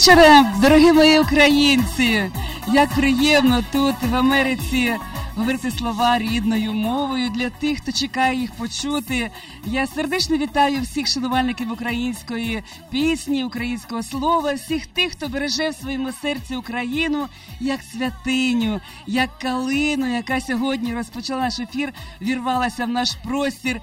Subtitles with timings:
[0.00, 2.30] Вечора, дорогі мої українці!
[2.74, 4.94] Як приємно тут в Америці
[5.36, 9.30] говорити слова рідною мовою для тих, хто чекає їх почути.
[9.66, 16.12] Я сердечно вітаю всіх шанувальників української пісні, українського слова, всіх тих, хто береже в своєму
[16.12, 17.26] серці Україну
[17.60, 21.92] як святиню, як калину, яка сьогодні розпочала наш ефір,
[22.22, 23.80] вірвалася в наш простір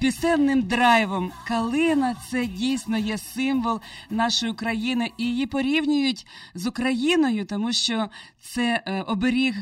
[0.00, 1.32] пісенним драйвом.
[1.48, 8.08] Калина це дійсно є символ нашої України, і її порівнюють з Україною, тому що
[8.40, 9.54] це е, оберіг.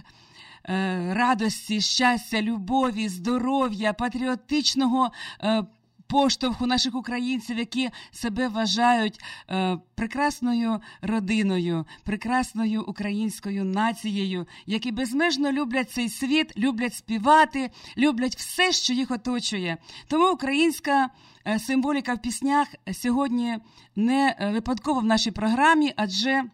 [0.70, 5.10] Е, радості, щастя, любові, здоров'я, патріотичного
[5.42, 5.64] е,
[6.08, 9.20] поштовху наших українців, які себе вважають
[9.50, 18.72] е, прекрасною родиною, прекрасною українською нацією, які безмежно люблять цей світ, люблять співати, люблять все,
[18.72, 19.76] що їх оточує.
[20.06, 21.10] Тому українська
[21.46, 23.58] е, символіка в піснях сьогодні
[23.96, 26.44] не е, випадково в нашій програмі, адже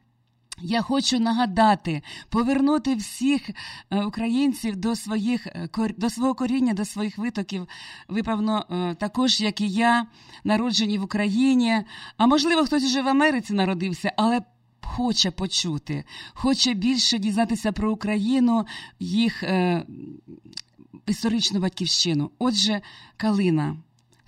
[0.60, 7.18] я хочу нагадати, повернути всіх е, українців до своїх е, до свого коріння, до своїх
[7.18, 7.68] витоків.
[8.08, 10.06] Ви, певно, е, також, як і я,
[10.44, 11.82] народжені в Україні.
[12.16, 14.40] А можливо, хтось вже в Америці народився, але
[14.82, 16.04] хоче почути,
[16.34, 18.66] хоче більше дізнатися про Україну,
[19.00, 19.86] їх е,
[21.06, 22.30] історичну батьківщину.
[22.38, 22.80] Отже,
[23.16, 23.76] Калина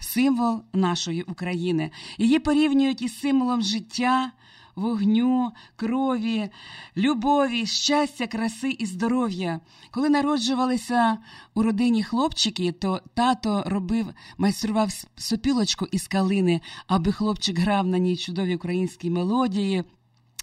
[0.00, 1.91] символ нашої України.
[2.19, 4.32] Її порівнюють із символом життя
[4.76, 6.48] вогню, крові,
[6.97, 9.60] любові, щастя, краси і здоров'я.
[9.91, 11.19] Коли народжувалися
[11.54, 14.06] у родині хлопчики, то тато робив,
[14.38, 19.84] майстрував сопілочку із калини, аби хлопчик грав на ній чудові українські мелодії.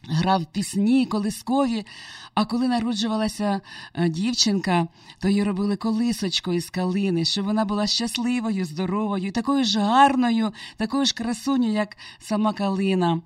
[0.10, 1.86] Грав пісні колискові,
[2.34, 3.62] а коли народжувалася
[3.94, 4.88] е, дівчинка,
[5.20, 11.06] то їй робили колисочку із калини, щоб вона була щасливою, здоровою, такою ж гарною, такою
[11.06, 13.22] ж красуню, як сама калина.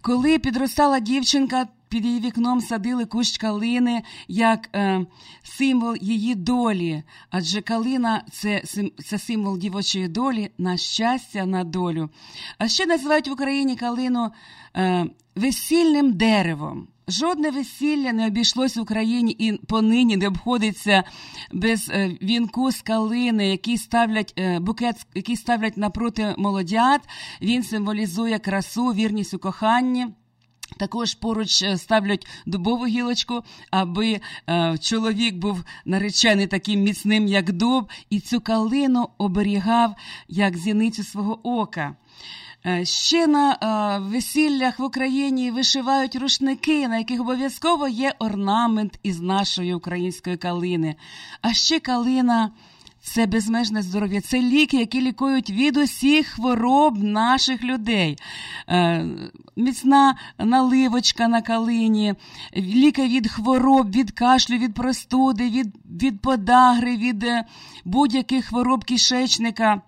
[0.00, 5.06] Коли підростала дівчинка, під її вікном садили кущ калини як е,
[5.42, 7.02] символ її долі.
[7.30, 8.62] Адже калина це
[9.06, 12.10] це символ дівочої долі, на щастя, на долю.
[12.58, 14.30] А ще називають в Україні калину
[14.76, 15.06] е,
[15.36, 16.88] весільним деревом.
[17.08, 21.04] Жодне весілля не обійшлося в Україні і понині не обходиться
[21.52, 27.00] без е, вінку з калини, який ставлять е, букет, який ставлять напроти молодят.
[27.42, 30.06] Він символізує красу, вірність у коханні.
[30.76, 34.20] Також поруч е, ставлять дубову гілочку, аби
[34.50, 39.94] е, чоловік був наречений таким міцним, як дуб, і цю калину оберігав
[40.28, 41.96] як зіницю свого ока.
[42.66, 49.74] Е, ще на весіллях в Україні вишивають рушники, на яких обов'язково є орнамент із нашої
[49.74, 50.96] української калини.
[51.42, 52.50] А ще калина
[53.08, 58.18] це безмежне здоров'я, це ліки, які лікують від усіх хвороб наших людей.
[58.68, 59.06] Е,
[59.56, 62.14] міцна наливочка на калині,
[62.56, 67.26] ліки від хвороб, від кашлю, від простуди, від, від подагри, від
[67.84, 69.82] будь-яких хвороб кишечника.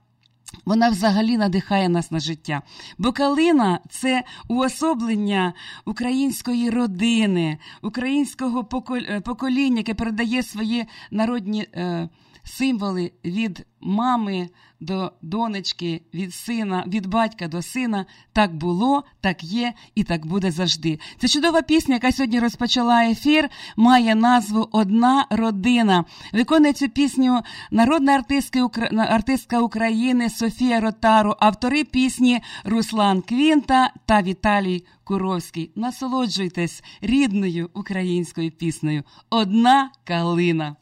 [0.65, 2.63] Вона взагалі надихає нас на життя.
[2.99, 5.53] Бо калина це уособлення
[5.85, 8.65] української родини, українського
[9.25, 11.67] покоління, яке передає свої народні.
[11.75, 12.09] Е,
[12.45, 14.49] символи від мами
[14.81, 18.07] до донечки, від сина, від батька до сина.
[18.33, 20.99] Так було, так є і так буде завжди.
[21.19, 26.05] Це чудова пісня, яка сьогодні розпочала ефір, має назву Одна родина.
[26.33, 34.85] Виконує цю пісню народна артистка, артистка України Софія Ротару, автори пісні Руслан Квінта та Віталій
[35.05, 35.71] Куровський.
[35.77, 39.03] Насолоджуйтесь рідною українською піснею.
[39.31, 40.77] Одна калина.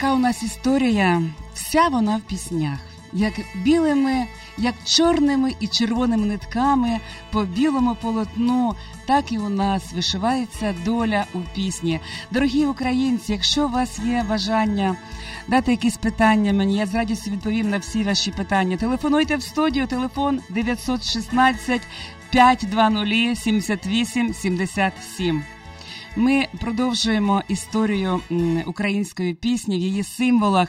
[0.00, 1.22] Така у нас історія,
[1.54, 2.78] вся вона в піснях,
[3.12, 4.26] як білими,
[4.58, 7.00] як чорними і червоними нитками
[7.32, 8.74] по білому полотну,
[9.06, 12.00] так і у нас вишивається доля у пісні.
[12.30, 14.96] Дорогі українці, якщо у вас є бажання
[15.48, 18.76] дати якісь питання мені, я з радістю відповім на всі ваші питання.
[18.76, 21.82] Телефонуйте в студію, телефон 916
[22.30, 25.44] 520 78 77.
[26.16, 28.20] Ми продовжуємо історію
[28.66, 30.68] української пісні в її символах.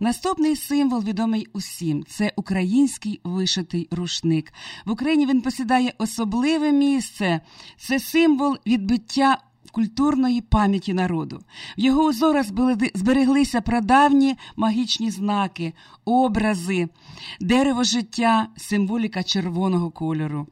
[0.00, 4.52] Наступний символ відомий усім це український вишитий рушник.
[4.84, 7.40] В Україні він посідає особливе місце.
[7.76, 9.38] Це символ відбиття
[9.72, 11.40] культурної пам'яті народу.
[11.78, 12.46] В його узорах
[12.94, 15.72] збереглися прадавні магічні знаки,
[16.04, 16.88] образи,
[17.40, 20.46] дерево життя, символіка червоного кольору.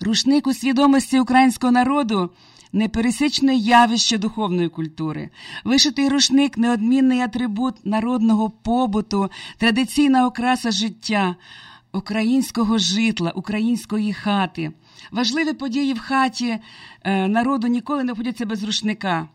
[0.00, 2.30] Рушник у свідомості українського народу
[2.72, 5.30] непересічне явище духовної культури.
[5.64, 11.36] Вишитий рушник неодмінний атрибут народного побуту, традиційна окраса життя,
[11.92, 14.72] українського житла, української хати.
[15.10, 16.58] Важливі події в хаті
[17.02, 19.28] е, народу ніколи не обходяться без рушника.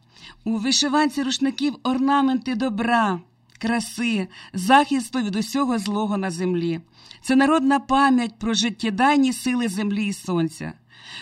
[0.44, 3.20] У вишиванці рушників орнаменти добра.
[3.60, 6.80] Краси, захисту від усього злого на землі.
[7.22, 10.74] Це народна пам'ять про життєдайні сили землі і сонця.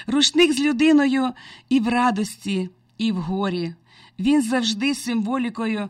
[0.08, 1.34] Рушник з людиною
[1.70, 3.74] і в радості, і в горі.
[4.20, 5.90] Він завжди символікою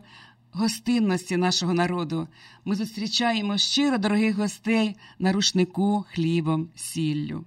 [0.52, 2.28] гостинності нашого народу.
[2.64, 7.44] Ми зустрічаємо щиро дорогих гостей на рушнику хлібом, сіллю.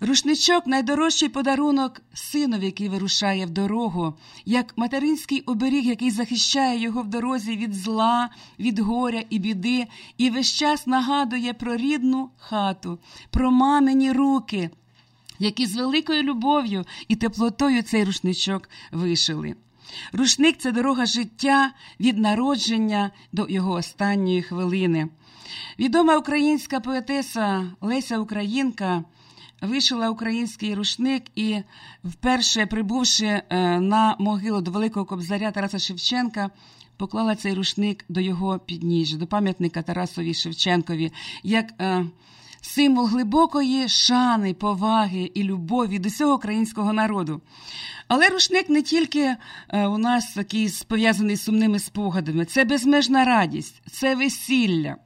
[0.00, 7.08] Рушничок найдорожчий подарунок синові, який вирушає в дорогу, як материнський оберіг, який захищає його в
[7.08, 9.86] дорозі від зла, від горя і біди,
[10.18, 12.98] і весь час нагадує про рідну хату,
[13.30, 14.70] про мамині руки
[15.38, 19.54] які з великою любов'ю і теплотою цей рушничок вишили.
[20.12, 25.08] Рушник це дорога життя від народження до його останньої хвилини.
[25.78, 29.04] Відома українська поетеса Леся Українка
[29.62, 31.56] вишила український рушник і,
[32.04, 36.50] вперше прибувши е, на могилу до Великого Кобзаря Тараса Шевченка,
[36.96, 41.12] поклала цей рушник до його підніжжя, до пам'ятника Тарасові Шевченкові.
[41.42, 42.06] як е,
[42.64, 47.40] символ глибокої шани, поваги і любові до всього українського народу.
[48.08, 49.36] Але рушник не тільки
[49.68, 54.96] е, у нас такий пов'язаний з сумними спогадами, це безмежна радість, це весілля.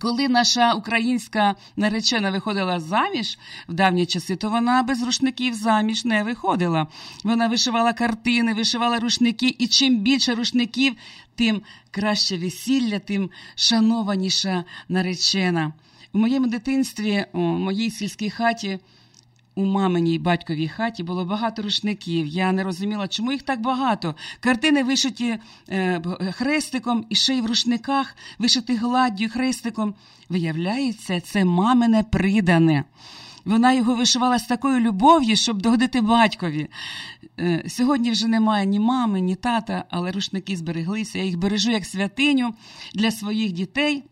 [0.00, 3.38] Коли наша українська наречена виходила заміж
[3.68, 6.86] в давні часи, то вона без рушників заміж не виходила.
[7.24, 10.94] Вона вишивала картини, вишивала рушники, і чим більше рушників,
[11.34, 15.72] тим краще весілля, тим шанованіша наречена.
[16.16, 18.78] У моєму дитинстві, у моїй сільській хаті,
[19.54, 22.26] у маминій батьковій хаті було багато рушників.
[22.26, 24.14] Я не розуміла, чому їх так багато.
[24.40, 29.94] Картини вишиті е, хрестиком і ще й в рушниках, вишиті гладдю хрестиком.
[30.28, 32.84] Виявляється, це мамине придане.
[33.44, 36.68] Вона його вишивала з такою любов'ю, щоб догодити батькові.
[37.40, 41.18] Е, сьогодні вже немає ні мами, ні тата, але рушники збереглися.
[41.18, 42.54] Я їх бережу як святиню
[42.94, 44.04] для своїх дітей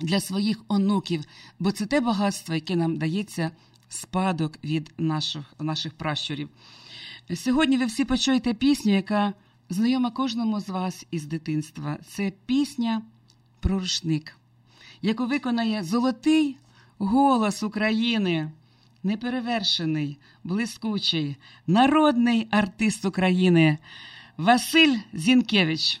[0.00, 1.24] для своїх онуків,
[1.58, 3.50] бо це те багатство, яке нам дається
[3.88, 6.48] спадок від наших, наших пращурів.
[7.34, 9.32] Сьогодні ви всі почуєте пісню, яка
[9.70, 11.98] знайома кожному з вас із дитинства.
[12.08, 13.02] Це пісня
[13.60, 14.36] про рушник,
[15.02, 16.56] яку виконає золотий
[16.98, 18.50] голос України,
[19.02, 21.36] неперевершений, блискучий,
[21.66, 23.78] народний артист України
[24.36, 26.00] Василь Зінкевич.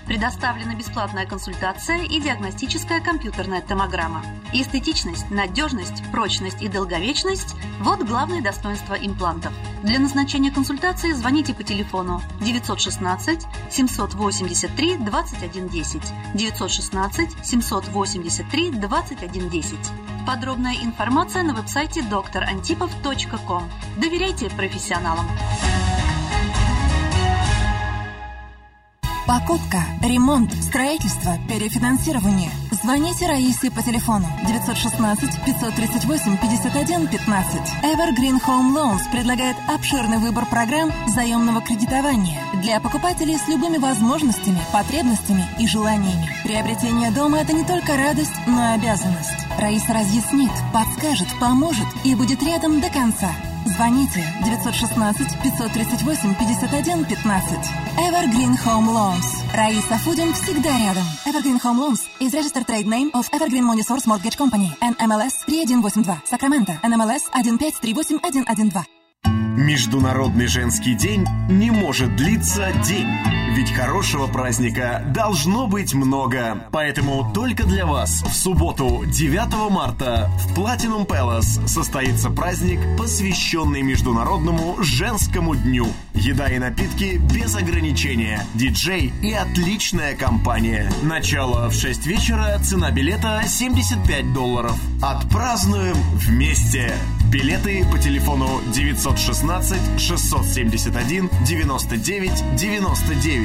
[0.11, 4.21] Предоставлена бесплатная консультация и диагностическая компьютерная томограмма.
[4.51, 9.53] Эстетичность, надежность, прочность и долговечность– вот главные достоинства имплантов.
[9.83, 16.01] Для назначения консультации звоните по телефону 916 783 2110
[16.35, 19.77] 916 783 2110.
[20.27, 23.63] Подробная информация на веб-сайте drantipov.com.
[23.95, 25.25] Доверяйте профессионалам.
[29.31, 32.51] Покупка, ремонт, строительство, перефинансирование.
[32.69, 37.61] Звоните Раисе по телефону 916 538 51 15.
[37.81, 45.45] Evergreen Home Loans предлагает обширный выбор программ заемного кредитования для покупателей с любыми возможностями, потребностями
[45.57, 46.29] и желаниями.
[46.43, 49.47] Приобретение дома– это не только радость, но и обязанность.
[49.57, 53.31] Раиса разъяснит, подскажет, поможет и будет рядом до конца.
[53.81, 57.57] Звоните 916 538 51 15.
[57.97, 59.27] Evergreen Home Loans.
[59.55, 61.03] Раиса Фудин всегда рядом.
[61.25, 64.69] Evergreen Home Loans is registered trade name of Evergreen Money Source Mortgage Company.
[64.81, 66.21] NMLS 3182.
[66.29, 66.73] Сакраменто.
[66.83, 68.85] NMLS 1538112.
[69.57, 73.09] Международный женский день не может длиться день.
[73.53, 76.67] Ведь хорошего праздника должно быть много.
[76.71, 84.81] Поэтому только для вас в субботу 9 марта в Platinum Palace состоится праздник, посвященный Международному
[84.81, 85.87] женскому дню.
[86.13, 90.89] Еда и напитки без ограничения, диджей и отличная компания.
[91.03, 94.79] Начало в 6 вечера, цена билета 75 долларов.
[95.01, 96.93] Отпразднуем вместе!
[97.31, 103.40] Билеты по телефону 916 671 99 99.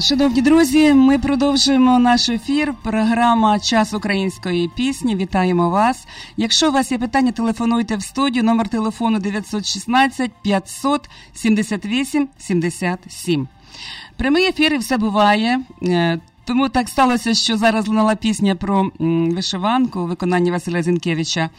[0.00, 2.74] Шановні друзі, ми продовжуємо наш ефір.
[2.82, 5.16] Програма Час української пісні.
[5.16, 6.06] Вітаємо вас.
[6.36, 8.44] Якщо у вас є питання, телефонуйте в студію.
[8.44, 13.48] Номер телефону 916 500 78 77.
[14.16, 15.60] Прямий ефір і все буває.
[16.48, 21.50] Тому так сталося, що зараз лунала пісня про вишиванку у виконанні Василя Зінкевича.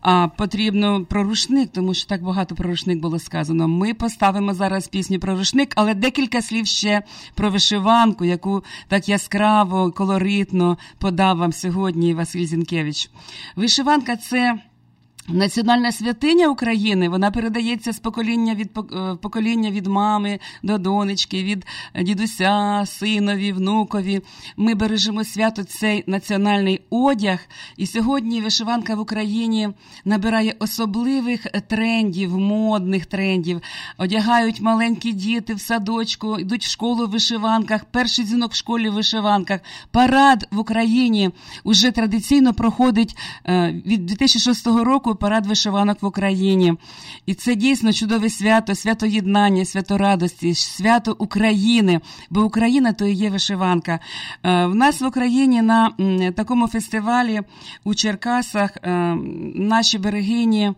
[0.00, 3.68] А потрібно про рушник, тому що так багато про рушник було сказано.
[3.68, 7.02] Ми поставимо зараз пісню про рушник, але декілька слів ще
[7.34, 13.10] про вишиванку, яку так яскраво, колоритно подав вам сьогодні Василь Зінкевич.
[13.56, 14.58] Вишиванка це.
[15.28, 21.66] Національна святиня України вона передається з покоління від е, покоління від мами до донечки, від
[22.02, 24.20] дідуся, синові, внукові.
[24.56, 27.38] Ми бережемо свято цей національний одяг.
[27.76, 29.68] І сьогодні вишиванка в Україні
[30.04, 33.60] набирає особливих трендів, модних трендів.
[33.98, 37.84] Одягають маленькі діти в садочку, йдуть в школу в вишиванках.
[37.84, 39.60] Перший дзвінок в школі в вишиванках.
[39.90, 41.30] Парад в Україні
[41.64, 46.74] вже традиційно проходить е, від 2006 року парад вишиванок в Україні.
[47.26, 52.00] І це дійсно чудове свято, свято єднання, свято радості, свято України.
[52.30, 53.98] Бо Україна то і є вишиванка.
[54.42, 55.90] Е, в нас в Україні на
[56.36, 57.40] такому фестивалі
[57.84, 59.16] у Черкасах е,
[59.54, 60.72] наші берегині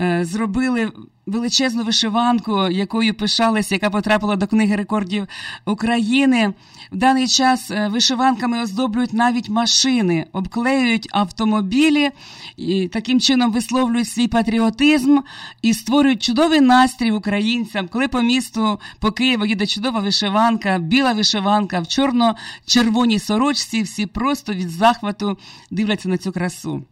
[0.00, 0.92] е, зробили
[1.26, 5.26] величезну вишиванку, якою пишалися, яка потрапила до книги рекордів
[5.64, 6.54] України.
[6.92, 12.10] В даний час е, вишиванками оздоблюють навіть машини, обклеюють автомобілі,
[12.56, 15.18] і таким чином висловлюють свій патріотизм
[15.62, 21.80] і створюють чудовий настрій українцям, коли по місту по Києву їде чудова вишиванка, біла вишиванка
[21.80, 23.82] в чорно-червоній сорочці.
[23.82, 25.38] Всі просто від захвату
[25.70, 26.84] дивляться на цю красу.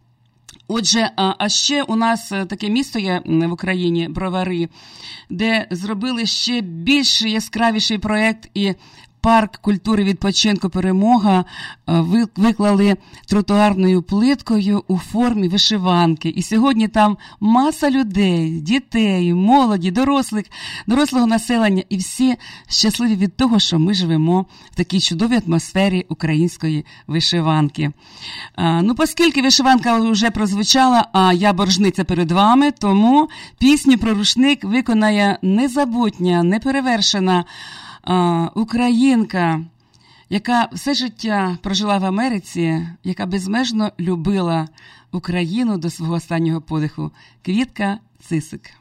[0.67, 4.69] Отже, а ще у нас е, таке місто є в Україні бровари,
[5.29, 8.73] де зробили ще більш яскравіший проект і
[9.25, 11.45] парк культури відпочинку перемога
[11.89, 16.29] е, виклали тротуарною плиткою у формі вишиванки.
[16.29, 20.45] І сьогодні там маса людей, дітей, молоді, дорослих,
[20.87, 22.35] дорослого населення, і всі
[22.67, 27.91] щасливі від того, що ми живемо в такій чудовій атмосфері української вишиванки.
[28.57, 35.37] Ну, оскільки вишиванка вже прозвучала, а я боржниця перед вами, тому пісню про рушник виконає
[35.41, 37.45] незабутня, неперевершена
[38.55, 39.65] українка,
[40.29, 44.67] яка все життя прожила в Америці, яка безмежно любила
[45.11, 48.71] Україну до свого останнього подиху, Квітка Цисик.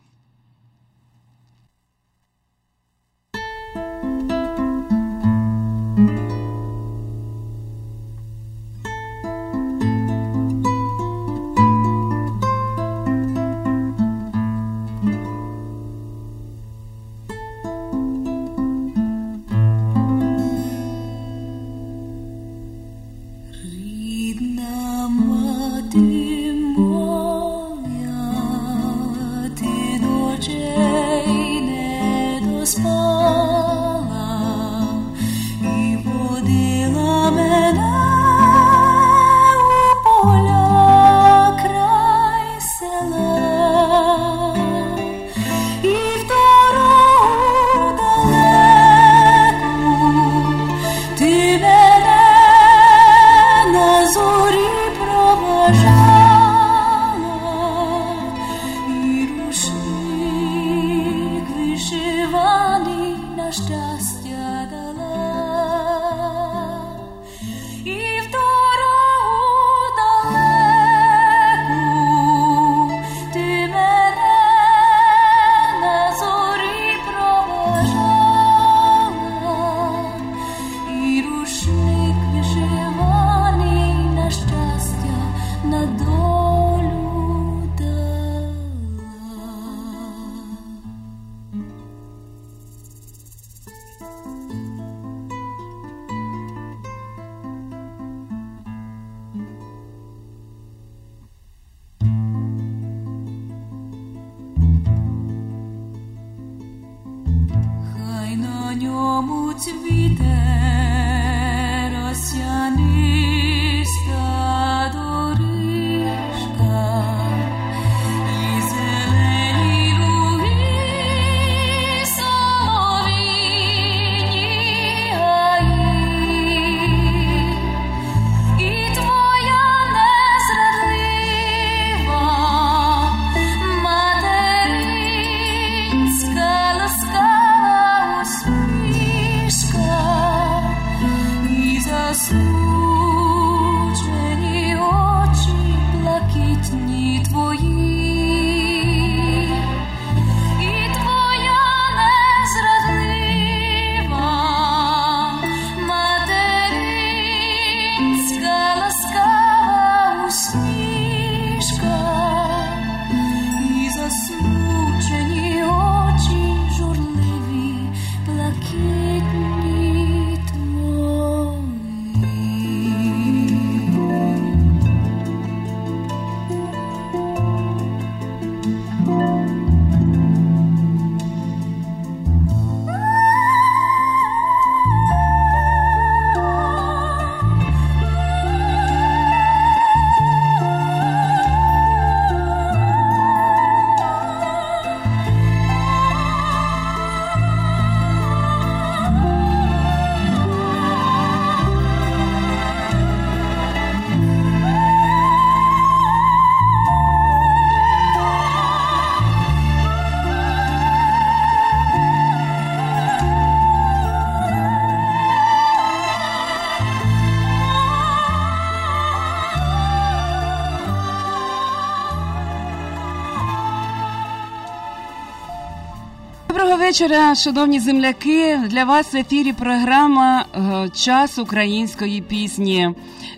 [226.95, 228.57] Вечора, шановні земляки.
[228.57, 232.91] Для вас в ефірі програма е, Час української пісні.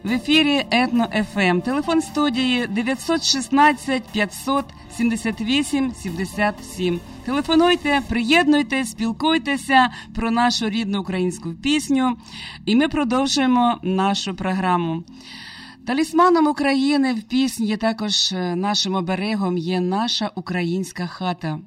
[0.05, 1.61] В ефірі Етно ФМ.
[1.61, 7.01] Телефон студії 916 578 77.
[7.25, 12.17] Телефонуйте, приєднуйте, спілкуйтеся про нашу рідну українську пісню.
[12.67, 15.05] І ми продовжуємо нашу програму.
[15.87, 21.59] Талісманом України в пісні також е, нашим оберегом є наша українська хата.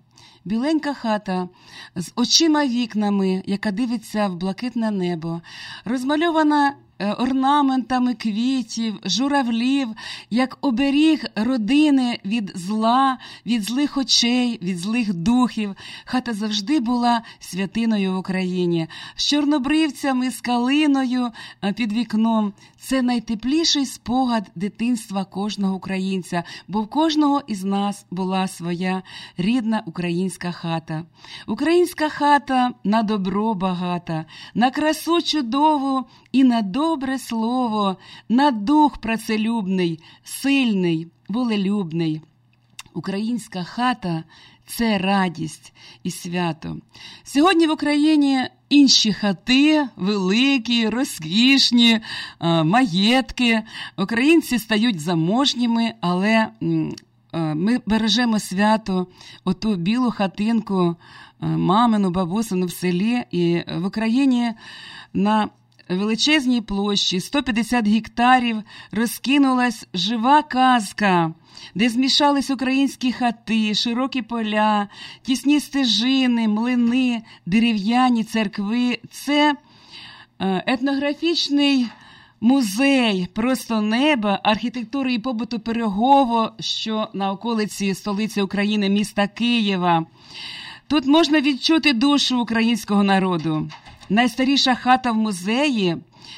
[0.45, 1.49] Біленька хата
[1.95, 5.41] з очима вікнами, яка дивиться в блакитне небо,
[5.85, 9.87] розмальована орнаментами квітів, журавлів,
[10.29, 15.75] як оберіг родини від зла, від злих очей, від злих духів.
[16.05, 21.31] Хата завжди була святиною в Україні, з чорнобривцями, з калиною
[21.63, 22.53] е, під вікном.
[22.81, 29.01] Це найтепліший спогад дитинства кожного українця, бо в кожного із нас була своя
[29.37, 31.03] рідна українська хата.
[31.47, 37.97] Українська хата на добро багата, на красу чудову і на добре слово,
[38.29, 42.21] на дух працелюбний, сильний, волелюбний.
[42.93, 44.23] Українська хата
[44.65, 45.73] це радість
[46.03, 46.77] і свято.
[47.23, 53.61] Сьогодні в Україні інші хати, великі, розкішні, е, маєтки.
[53.97, 56.49] Українці стають заможніми, але е,
[57.55, 59.07] ми бережемо свято,
[59.43, 60.95] оту білу хатинку,
[61.41, 63.23] е, мамину, бабусину в селі.
[63.31, 64.53] І в Україні
[65.13, 65.49] на
[65.95, 71.33] величезній площі 150 гектарів розкинулась жива казка,
[71.75, 74.87] де змішались українські хати, широкі поля,
[75.21, 78.99] тісні стежини, млини, дерев'яні церкви.
[79.11, 79.55] Це
[80.39, 81.87] е, етнографічний.
[82.41, 90.05] Музей просто неба, архітектури і побуту Пирогово, що на околиці столиці України, міста Києва.
[90.87, 93.69] Тут можна відчути душу українського народу.
[94.09, 95.97] Найстаріша хата в музеї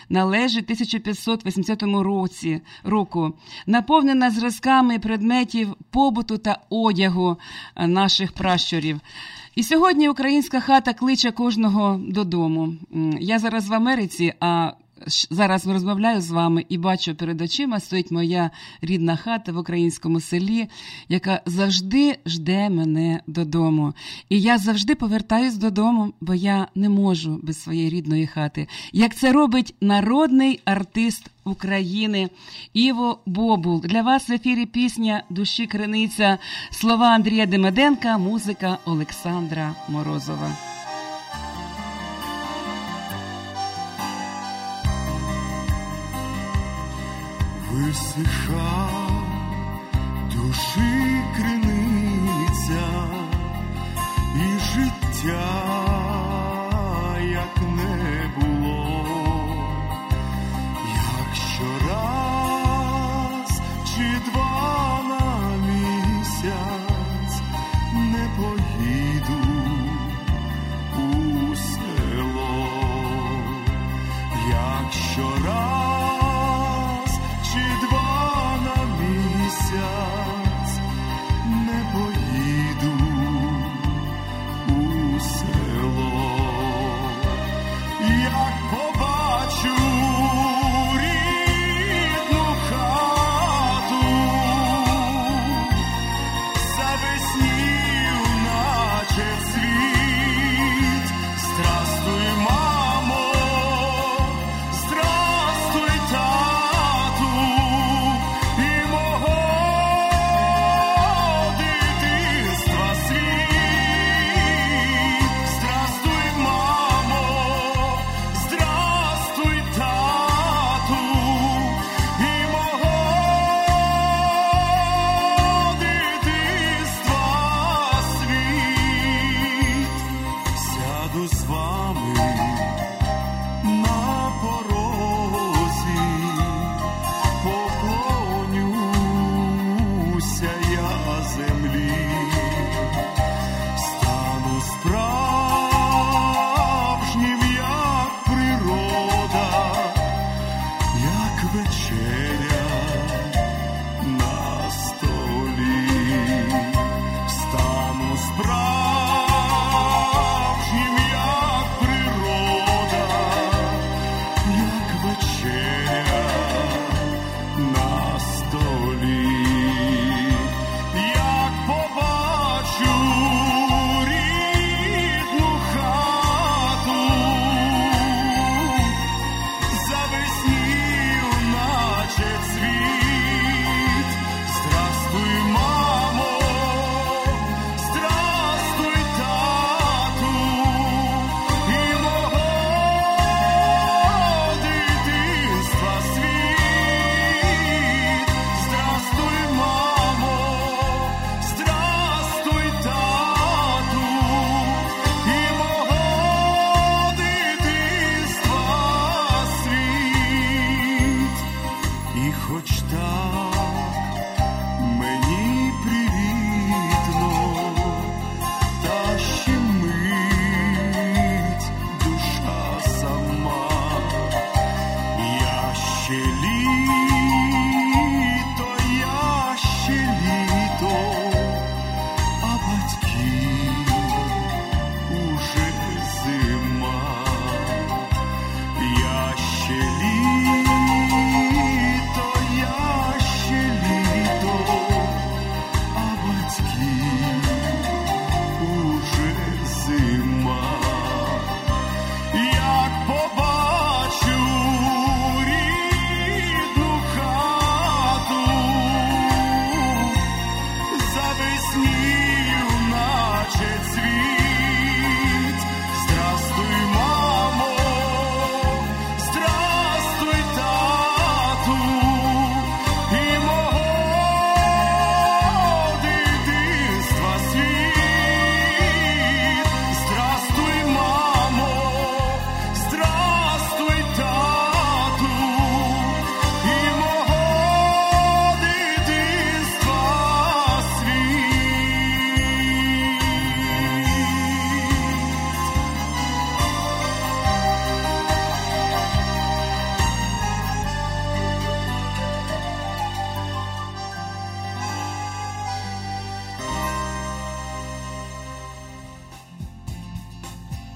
[0.10, 3.34] належить 1580 році, року,
[3.66, 7.38] наповнена зразками предметів побуту та одягу
[7.76, 9.00] е, наших пращурів.
[9.56, 12.74] І сьогодні українська хата кличе кожного додому.
[13.20, 14.72] Я зараз в Америці, а
[15.08, 20.68] зараз розмовляю з вами і бачу перед очима стоїть моя рідна хата в українському селі,
[21.10, 23.94] яка завжди жде мене додому.
[24.30, 28.68] І я завжди повертаюсь додому, бо я не можу без своєї рідної хати.
[28.94, 32.30] Як це робить народний артист України
[32.74, 33.82] Іво Бобул.
[33.82, 36.38] Для вас в ефірі пісня Душі Криниця,
[36.72, 40.58] слова Андрія Демеденка, музика Олександра Морозова.
[47.82, 48.90] Висиха
[50.32, 52.88] душі криниця
[54.36, 55.81] і життя,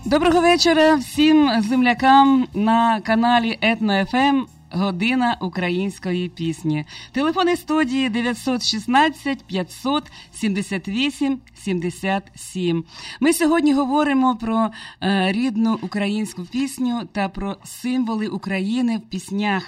[0.08, 4.46] Доброго вечора всім землякам на каналі Етно ФМ.
[4.72, 6.86] Година української пісні.
[7.12, 12.84] Телефони студії 916 578 77.
[13.20, 14.70] Ми сьогодні говоримо про
[15.04, 19.64] е, рідну українську пісню та про символи України в піснях.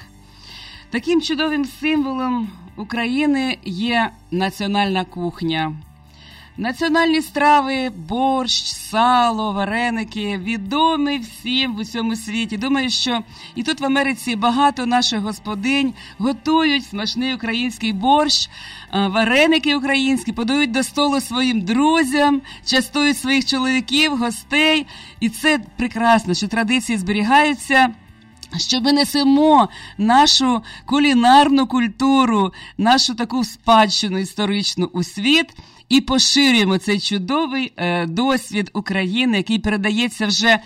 [0.90, 5.74] Таким чудовим символом України є національна кухня.
[6.60, 12.58] Національні страви, борщ, сало, вареники відомі всім в усьому світі.
[12.58, 13.20] Думаю, що
[13.56, 18.50] і тут в Америці багато наших господинь готують смачний український борщ,
[18.94, 24.86] вареники українські, подають до столу своїм друзям, частують своїх чоловіків, гостей.
[25.20, 27.90] І це прекрасно, що традиції зберігаються.
[28.58, 35.54] Що ми несемо нашу кулінарну культуру, нашу таку спадщину історичну у світ
[35.90, 40.60] і поширюємо цей чудовий е, досвід України, який передається вже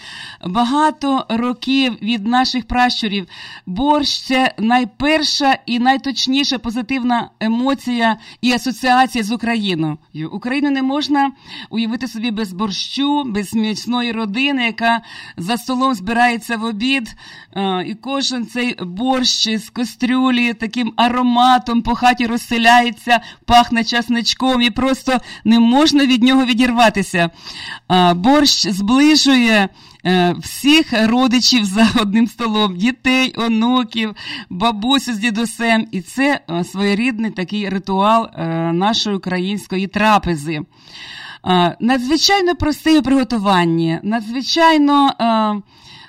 [0.45, 3.27] багато років від наших пращурів.
[3.65, 9.97] Борщ це найперша і найточніша позитивна емоція і асоціація з Україною.
[10.31, 11.31] Україну не можна
[11.69, 15.01] уявити собі без борщу, без міцної родини, яка
[15.37, 17.15] за столом збирається в обід,
[17.55, 24.69] е, і кожен цей борщ з кастрюлі таким ароматом по хаті розселяється, пахне часничком і
[24.69, 27.29] просто просто не можна від нього відірватися.
[28.15, 29.69] Борщ зближує.
[30.05, 34.15] Е, всіх родичів за одним столом, дітей, онуків,
[34.49, 35.87] бабусю з дідусем.
[35.91, 40.61] І це е, своєрідний такий ритуал е, нашої української трапези.
[41.79, 45.13] Надзвичайно простий у приготуванні, надзвичайно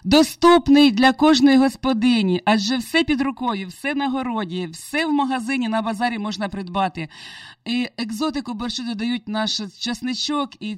[0.04, 5.82] доступний для кожної господині, адже все під рукою, все на городі, все в магазині, на
[5.82, 7.08] базарі можна придбати.
[7.64, 10.76] І Екзотику борщу додають наш часничок і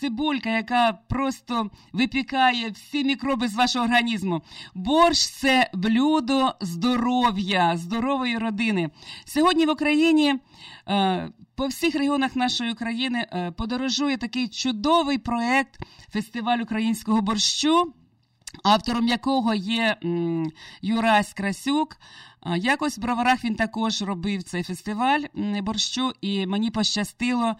[0.00, 4.42] цибулька, яка просто випікає всі мікроби з вашого організму.
[4.74, 8.90] Борщ це блюдо здоров'я, здорової родини.
[9.24, 10.34] Сьогодні в Україні.
[10.88, 15.80] Е, по всіх регіонах нашої країни е, подорожує такий чудовий проект
[16.12, 17.94] фестиваль українського борщу
[18.62, 19.96] автором якого є
[20.82, 21.96] Юрась Красюк.
[22.56, 25.20] Якось в броварах він також робив цей фестиваль
[25.62, 27.56] борщу, і мені пощастило,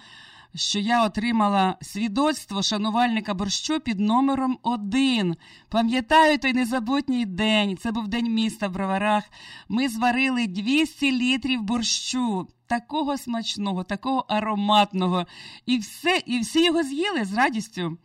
[0.55, 5.37] що я отримала свідоцтво шанувальника борщу під номером один.
[5.69, 7.77] Пам'ятаю той незабутній день.
[7.77, 9.25] Це був день міста в броварах.
[9.69, 12.49] Ми зварили 200 літрів борщу.
[12.67, 15.27] Такого смачного, такого ароматного.
[15.67, 17.99] І все, і всі його з'їли з радістю.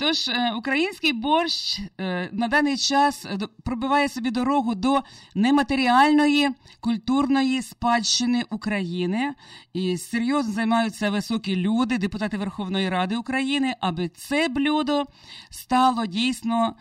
[0.00, 5.00] Тож е, український борщ е, на даний час е, пробиває собі дорогу до
[5.34, 9.34] нематеріальної культурної спадщини України.
[9.72, 15.04] І серйозно займаються високі люди, депутати Верховної Ради України, аби це блюдо
[15.50, 16.74] стало дійсно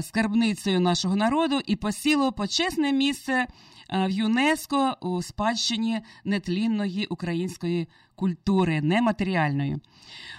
[0.00, 3.46] скарбницею нашого народу і посіло почесне місце
[3.90, 9.76] в ЮНЕСКО у спадщині нетлінної української культури, нематеріальної.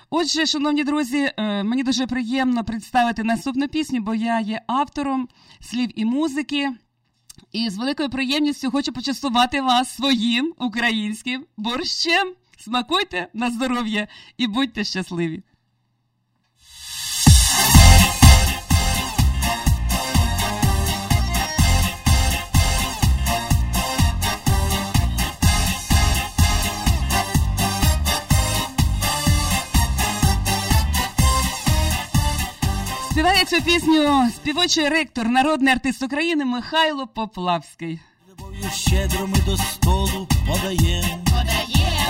[0.09, 5.27] Отже, шановні друзі, е, мені дуже приємно представити наступну пісню, бо я є автором
[5.59, 6.71] слів і музики.
[7.51, 12.33] І з великою приємністю хочу почастувати вас своїм українським борщем.
[12.57, 15.43] Смакуйте на здоров'я і будьте щасливі!
[33.49, 37.99] Цю пісню співочий ректор, народний артист України Михайло Поплавський.
[38.29, 41.25] Любов'ю щедро ми до столу подаєм,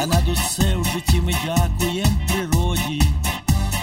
[0.02, 3.02] а над усе в житті ми дякуєм природі,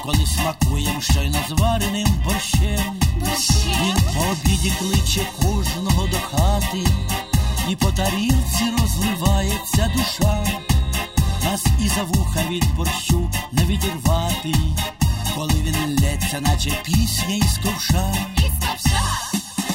[0.03, 3.01] коли смакуєм щойно звареним борщем.
[3.85, 6.91] Він по обіді кличе кожного до хати,
[7.69, 10.47] і по тарілці розливається душа,
[11.45, 14.55] нас і за вуха від борщу не відірвати
[15.35, 18.15] коли він лється, наче пісня із ковша.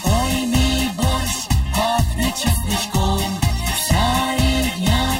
[0.04, 3.40] Ой, мій борщ пахне чесничком,
[3.76, 5.14] вся рідня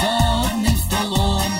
[0.00, 1.52] за одним столом,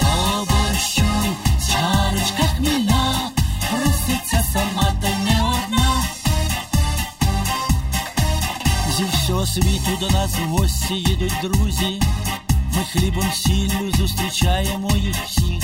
[0.00, 1.36] до борщу
[1.68, 3.30] чарочка хмільна,
[3.70, 6.04] проситься сама та не одна.
[8.96, 12.00] Зі всього світу до нас в гості їдуть друзі.
[12.76, 15.62] Ми хлібом сіллю зустрічаємо їх всіх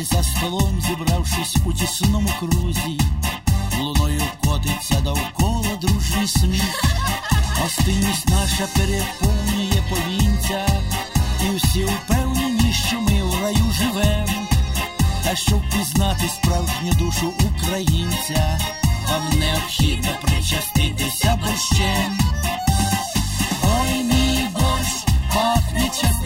[0.00, 3.00] і за столом, зібравшись у тісному крузі,
[3.80, 6.82] луною котиться довкола дружній сміх,
[7.60, 10.66] Гостинність наша переповнює повінця,
[11.44, 14.28] і всі впевнені, що ми в раю живем,
[15.24, 18.58] Та щоб пізнати справжню душу українця,
[19.08, 22.18] вам необхідно причаститися борщем.
[23.62, 26.25] Ой, мій борщ пахне часничком,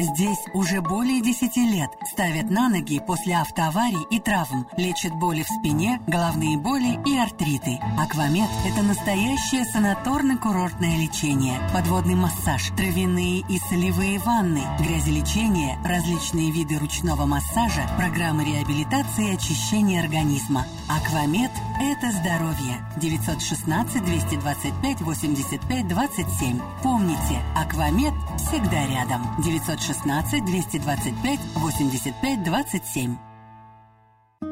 [0.00, 5.46] Здесь уже более 10 лет ставят на ноги после автоаварий и травм, лечат боли в
[5.46, 7.78] спине, головные боли и артриты.
[7.98, 17.26] Аквамед– это настоящее санаторно-курортное лечение, подводный массаж, травяные и солевые ванны, грязелечение, различные виды ручного
[17.26, 20.64] массажа, программы реабилитации и очищения организма.
[20.88, 22.78] Аквамед– это здоровье.
[22.96, 26.60] 916 225 85 27.
[26.82, 29.22] Помните, Аквамед всегда рядом.
[29.42, 33.16] 916 225 85 27.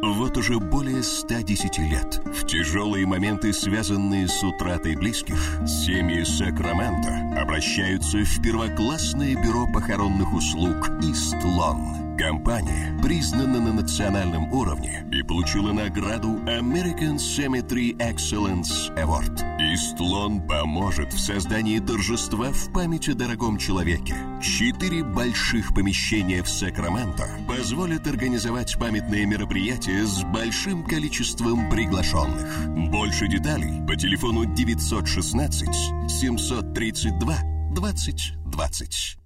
[0.03, 2.21] Вот уже более 110 лет.
[2.27, 10.91] В тяжелые моменты, связанные с утратой близких, семьи Сакраменто обращаются в первоклассное бюро похоронных услуг
[11.03, 12.08] «Истлон».
[12.19, 19.41] Компания признана на национальном уровне и получила награду American Cemetery Excellence Award.
[19.73, 24.17] Истлон поможет в создании торжества в память о дорогом человеке.
[24.43, 32.69] Четыре больших помещения в Сакраменто позволят организовать памятные мероприятия с большим количеством приглашенных.
[32.91, 35.69] Больше деталей по телефону 916
[36.09, 37.37] 732
[37.77, 39.19] 2020.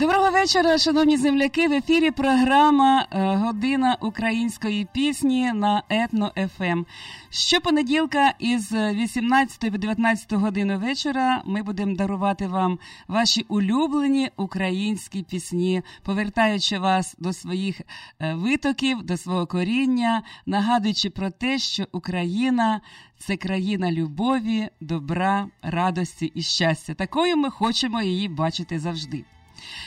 [0.00, 1.68] Доброго вечора, шановні земляки.
[1.68, 6.84] В ефірі програма е, Година української пісні на Етно ФМ.
[7.30, 12.78] Щопонеділка із 18 по 19 годину вечора ми будемо дарувати вам
[13.08, 21.30] ваші улюблені українські пісні, повертаючи вас до своїх е, витоків, до свого коріння, нагадуючи про
[21.30, 22.80] те, що Україна
[23.18, 26.94] це країна любові, добра, радості і щастя.
[26.94, 29.24] Такою ми хочемо її бачити завжди.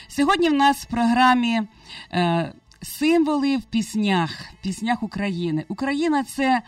[0.08, 1.62] Сьогодні в нас в програмі
[2.12, 2.52] е,
[2.82, 5.64] символи в піснях, піснях України.
[5.68, 6.62] Україна це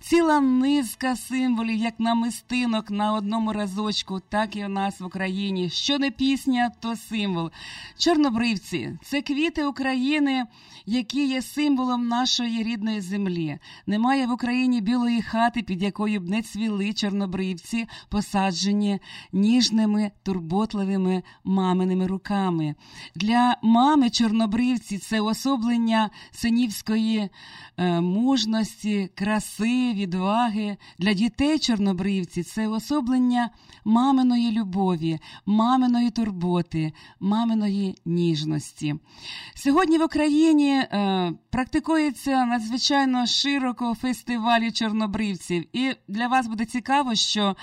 [0.00, 5.70] ціла низка символів, як намистинок на одному разочку, так і у нас в Україні.
[5.70, 7.50] Що не пісня, то символ.
[7.98, 10.44] Чорнобривці це квіти України,
[10.86, 13.58] які є символом нашої рідної землі.
[13.86, 18.98] Немає в Україні білої хати, під якою б не цвіли чорнобривці, посаджені
[19.32, 22.74] ніжними, турботливими маминими руками.
[23.14, 27.28] Для мами чорнобривці це уособлення синівської
[27.76, 29.43] е, мужності, краси,
[29.94, 30.76] відваги.
[30.98, 33.50] Для дітей чорнобривці це уособлення
[33.84, 38.94] маминої любові, маминої турботи, маминої ніжності.
[39.54, 45.64] Сьогодні в Україні е, практикується надзвичайно широко фестивалі чорнобривців.
[45.72, 47.56] І для вас буде цікаво, що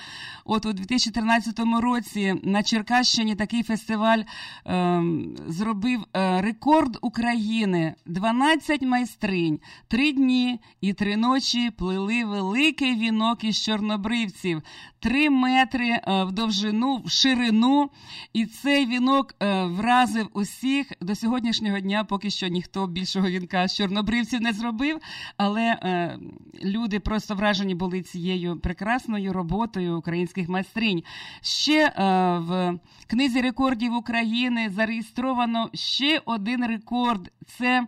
[0.44, 4.22] от у 2013 році на Черкащині такий фестиваль
[4.66, 5.02] е,
[5.48, 14.62] зробив рекорд України: 12 майстринь, три дні і три ночі плели великий вінок із чорнобривців,
[15.00, 17.90] три метри е, в довжину, в ширину.
[18.32, 23.76] І цей вінок е, вразив усіх до сьогоднішнього дня, поки що ніхто більшого вінка з
[23.76, 24.98] чорнобривців не зробив.
[25.36, 26.18] Але е,
[26.64, 31.02] люди просто вражені були цією прекрасною роботою українських майстринь.
[31.40, 31.92] Ще
[32.38, 37.32] в книзі рекордів України зареєстровано ще один рекорд.
[37.46, 37.86] Це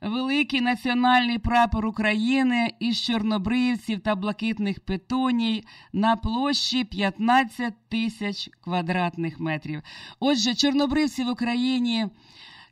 [0.00, 9.82] великий національний прапор України із чорнобривців та блакитних петоній на площі 15 тисяч квадратних метрів.
[10.20, 12.06] Отже, чорнобривці в Україні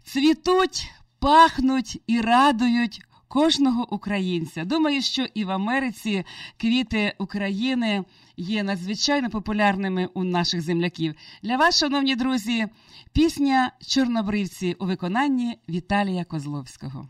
[0.05, 3.03] цвітуть, пахнуть і радують.
[3.29, 4.65] Кожного українця.
[4.65, 6.25] Думаю, що і в Америці
[6.57, 8.05] квіти України
[8.37, 11.15] є надзвичайно популярними у наших земляків.
[11.43, 12.67] Для вас, шановні друзі,
[13.13, 17.09] пісня Чорнобривці у виконанні Віталія Козловського.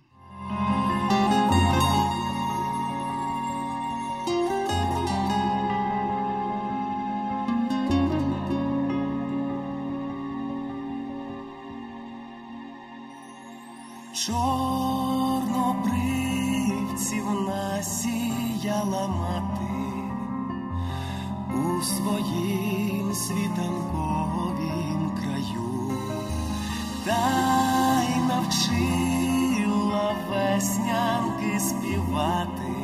[14.27, 19.83] Чорнобривців насіяла мати
[21.55, 25.93] у своїм світанковім краю,
[27.05, 32.75] та й навчила веснянки співати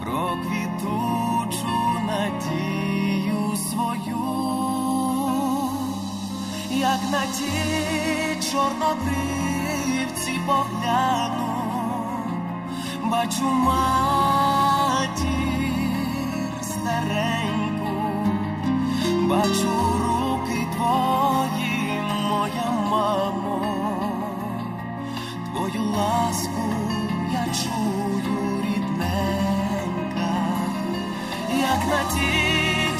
[0.00, 1.76] про квітучу
[2.06, 4.26] надію свою,
[6.70, 7.52] як на ті
[8.50, 9.43] чорнобривці
[10.46, 11.54] погляну,
[13.02, 15.24] бачу матір
[16.62, 17.92] стареньку,
[19.20, 19.72] бачу
[20.02, 23.60] руки твої, моя мамо,
[25.52, 26.64] твою ласку
[27.32, 30.32] я чую рідненька,
[31.50, 32.32] як на ті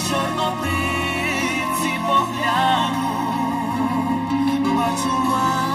[0.08, 3.14] чорнобривці погляну,
[4.76, 5.73] бачу матір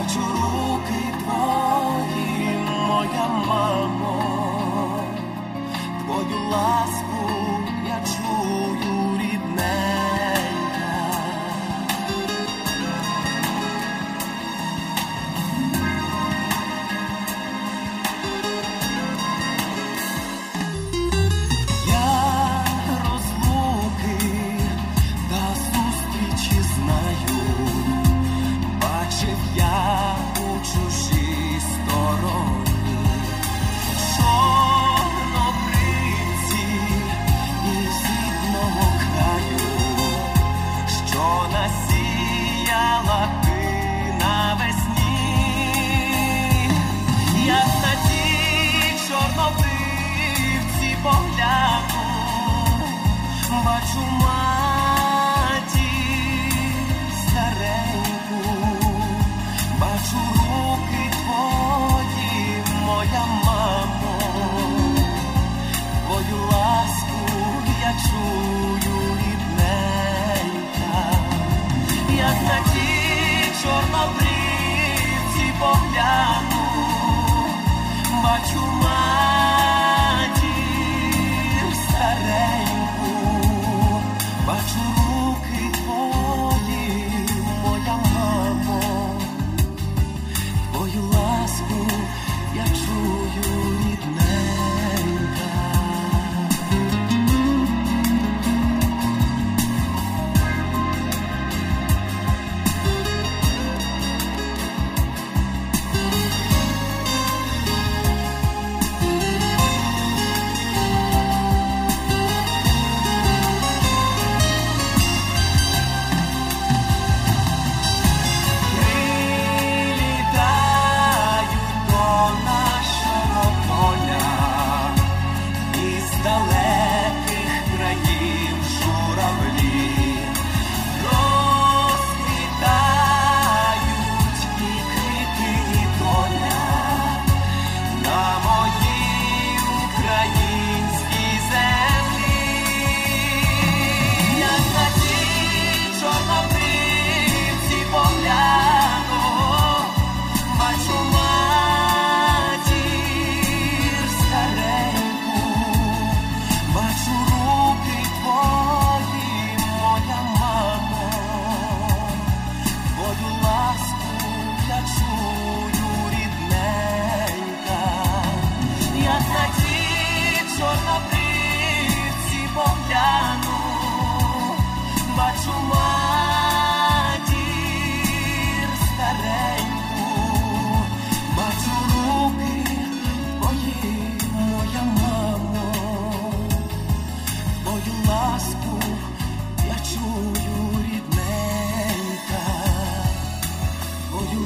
[0.00, 4.22] бачу руки твої, моя мамо,
[6.04, 6.79] твою ласку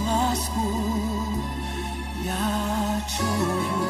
[0.06, 0.68] ласку
[2.24, 3.84] я чую.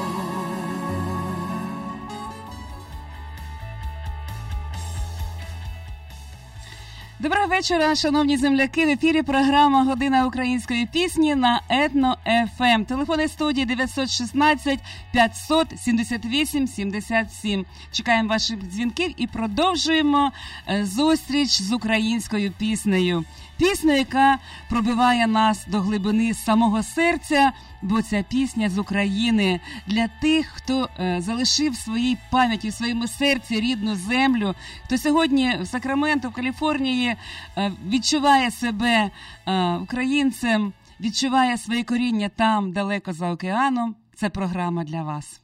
[7.24, 8.86] Доброго вечора, шановні земляки.
[8.86, 12.16] В ефірі програма Година української пісні на етно
[12.56, 12.84] фм ем.
[12.84, 14.78] Телефони студії 916
[15.12, 17.66] 578 77.
[17.92, 20.32] Чекаємо ваших дзвінків і продовжуємо
[20.68, 23.24] е, зустріч з українською піснею.
[23.56, 24.38] Пісня, яка
[24.68, 27.52] пробиває нас до глибини самого серця,
[27.82, 33.08] бо ця пісня з України для тих, хто е, залишив в своїй пам'яті, в своєму
[33.08, 37.16] серці рідну землю, хто сьогодні в Сакраменто, в Каліфорнії
[37.56, 39.10] е, відчуває себе
[39.46, 43.96] е, українцем, відчуває своє коріння там, далеко за океаном.
[44.14, 45.40] Це програма для вас.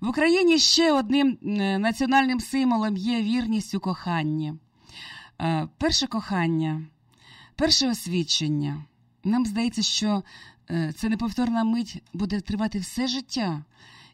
[0.00, 1.38] В Україні ще одним
[1.78, 4.54] національним символом є вірність у коханні.
[5.78, 6.82] Перше кохання,
[7.56, 8.84] перше освідчення.
[9.24, 10.22] Нам здається, що
[10.70, 13.62] е, це неповторна мить буде тривати все життя.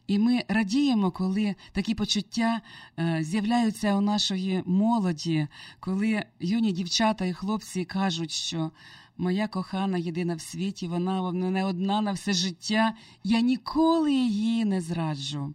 [0.07, 2.61] І ми радіємо, коли такі почуття
[2.99, 5.47] е, з'являються у нашої молоді,
[5.79, 8.71] коли юні дівчата і хлопці кажуть, що
[9.17, 14.81] моя кохана єдина в світі, вона не одна на все життя, я ніколи її не
[14.81, 15.53] зраджу.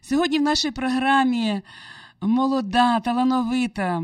[0.00, 1.62] Сьогодні в нашій програмі
[2.20, 4.02] молода, талановита,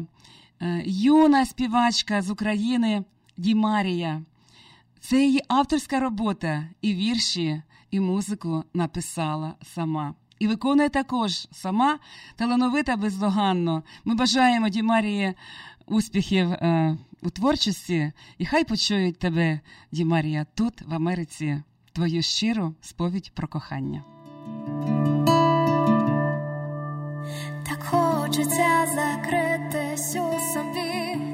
[0.63, 3.05] е, юна співачка з України
[3.37, 4.23] Дімарія.
[5.01, 10.15] Це її авторська робота, і вірші, і музику написала сама.
[10.39, 11.99] І виконує також сама
[12.37, 13.83] талановита бездоганно.
[14.05, 15.35] Ми бажаємо Дімарії
[15.87, 19.61] успіхів е, у творчості, і хай почують тебе,
[19.93, 21.63] Дімарія, тут, в Америці,
[21.93, 24.05] твою щиру сповідь про кохання.
[27.67, 31.30] Так хочеться закритись у собі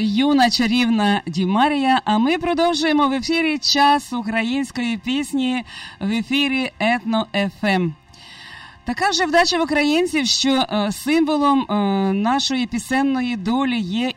[0.00, 2.00] юна чарівна Дімарія.
[2.04, 5.64] А ми продовжуємо в ефірі час української пісні
[6.00, 7.26] в ефірі Етно
[7.60, 7.90] ФМ.
[8.84, 11.74] Така вже вдача в українців, що е, символом е,
[12.12, 14.12] нашої пісенної долі є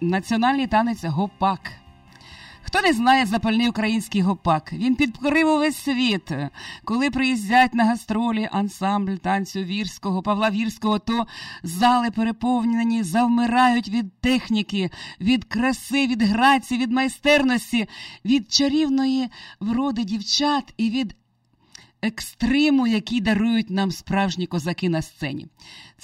[0.00, 1.60] національний танець гопак.
[2.72, 4.72] Хто не знає запальний український гопак?
[4.72, 6.32] Він підкорив увесь світ.
[6.84, 11.26] Коли приїздять на гастролі ансамбль танцю вірського, Павла Вірського, то
[11.62, 17.88] зали переповнені, завмирають від техніки, від краси, від грації, від майстерності,
[18.24, 19.28] від чарівної
[19.60, 21.16] вроди дівчат і від
[22.02, 25.46] екстриму, який дарують нам справжні козаки на сцені.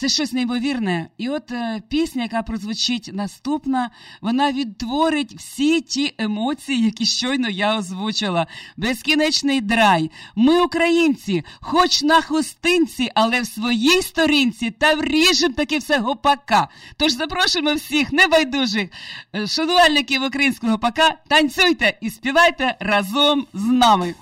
[0.01, 1.09] Це щось неймовірне.
[1.19, 3.91] І от е, пісня, яка прозвучить наступна,
[4.21, 8.47] вона відтворить всі ті емоції, які щойно я озвучила.
[8.77, 10.11] Безкінечний драй.
[10.37, 16.69] Ми, українці, хоч на хустинці, але в своїй сторінці та вріжем таки все гопака.
[16.97, 18.91] Тож запрошуємо всіх небайдужих
[19.35, 24.15] е, шанувальників українського гопака, танцюйте і співайте разом з нами.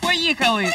[0.00, 0.70] Поїхали!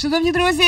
[0.00, 0.64] Шановні друзі,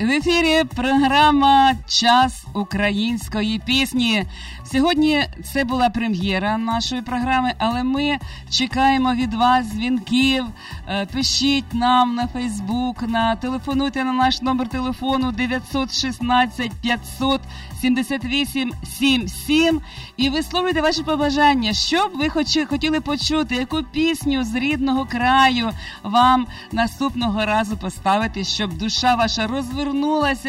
[0.00, 4.24] ефірі програма Час української пісні.
[4.72, 8.18] Сьогодні це була прем'єра нашої програми, але ми
[8.50, 10.44] чекаємо від вас дзвінків.
[10.88, 17.40] Е, Пишіть нам на Фейсбук, на телефонуйте на наш номер телефону 916 500
[17.80, 19.80] 78 77
[20.16, 22.28] і висловлюйте ваші побажання, що б ви
[22.66, 25.70] хотіли почути, яку пісню з рідного краю
[26.02, 29.85] вам наступного разу поставити, щоб душа ваша розвернулася,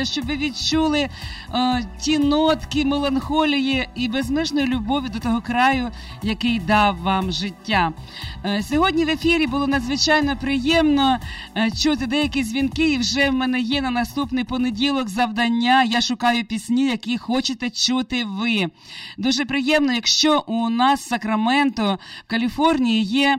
[0.03, 1.09] щоб ви відчули е,
[2.01, 5.91] ті нотки меланхолії і безмежної любові до того краю,
[6.23, 7.91] який дав вам життя.
[8.45, 11.17] Е, сьогодні в ефірі було надзвичайно приємно
[11.57, 15.83] е, чути деякі дзвінки, і вже в мене є на наступний понеділок завдання.
[15.83, 18.67] Я шукаю пісні, які хочете чути ви.
[19.17, 23.37] Дуже приємно, якщо у нас Сакраменто в Каліфорнії є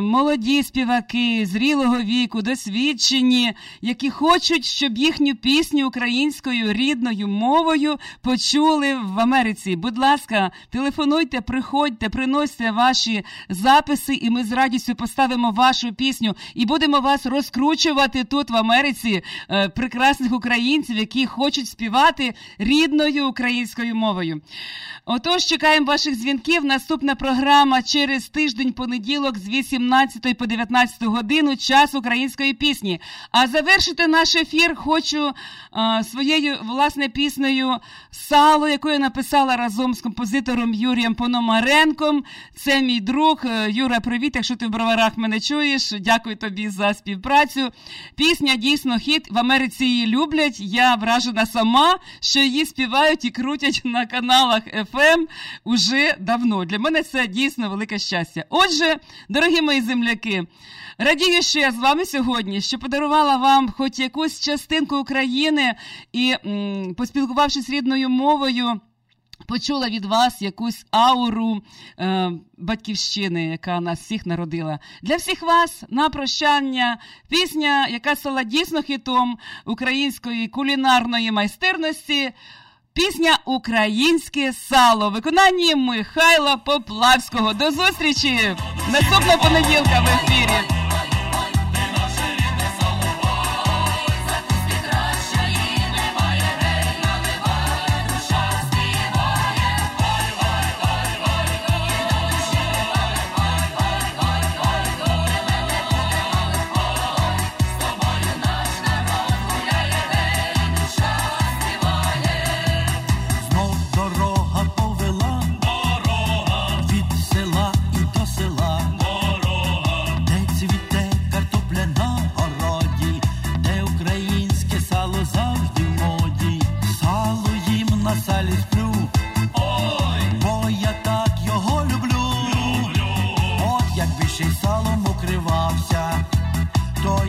[0.00, 3.52] молоді співаки зрілого віку, досвідчені,
[3.82, 9.76] які хочуть, щоб їхню пісню українською рідною мовою почули в Америці.
[9.76, 16.66] Будь ласка, телефонуйте, приходьте, приносьте ваші записи, і ми з радістю поставимо вашу пісню і
[16.66, 24.40] будемо вас розкручувати тут в Америці е, прекрасних українців, які хочуть співати рідною українською мовою.
[25.10, 26.64] Отож, чекаємо ваших дзвінків.
[26.64, 33.00] Наступна програма через тиждень понеділок з 18 по 19 годину час української пісні.
[33.30, 37.76] А завершити наш ефір хочу е, своєю власне піснею
[38.10, 42.24] Сало, яку я написала разом з композитором Юрієм Пономаренком.
[42.54, 43.40] Це мій друг.
[43.44, 45.92] Е, Юра, привіт, якщо ти в броварах мене чуєш.
[46.00, 47.70] Дякую тобі за співпрацю.
[48.16, 49.30] Пісня дійсно хіт.
[49.30, 50.60] В Америці її люблять.
[50.60, 55.26] Я вражена сама, що її співають і крутять на каналах FM
[55.64, 56.64] уже давно.
[56.64, 58.44] Для мене це дійсно велике щастя.
[58.50, 58.96] Отже,
[59.28, 60.46] дорогі мої земляки.
[61.00, 65.74] Радію, що я з вами сьогодні, що подарувала вам хоч якусь частинку України
[66.12, 66.34] і,
[66.96, 68.80] поспілкувавшись рідною мовою,
[69.46, 71.62] почула від вас якусь ауру
[71.98, 74.78] е, батьківщини, яка нас всіх народила.
[75.02, 82.32] Для всіх вас на прощання пісня, яка стала дійсно хітом української кулінарної майстерності.
[82.92, 87.52] Пісня Українське сало в виконанні Михайла Поплавського.
[87.52, 88.56] До зустрічі
[88.92, 90.87] наступного понеділка в ефірі.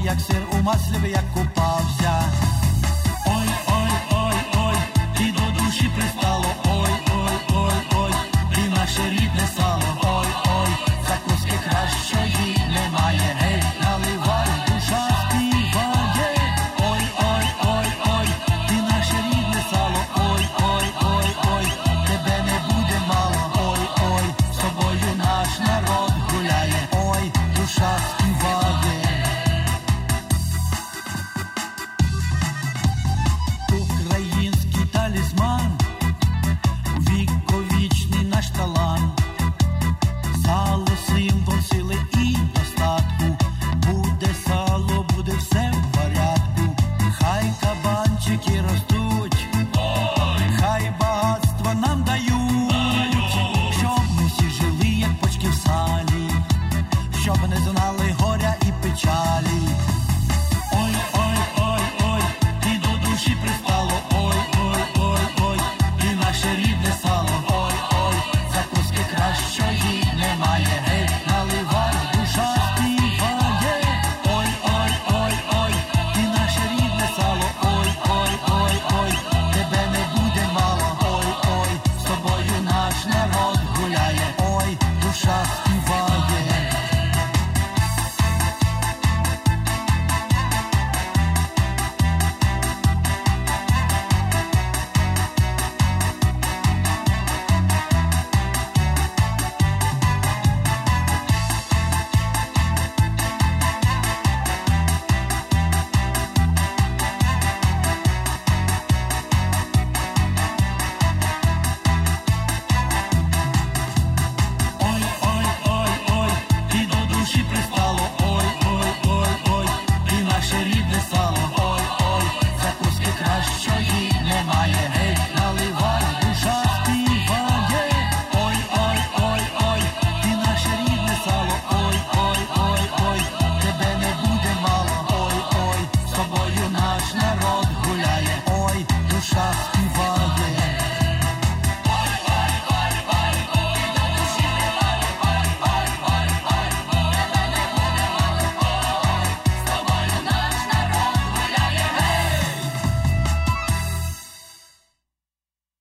[0.09, 2.48] Як сир у маслі як купався.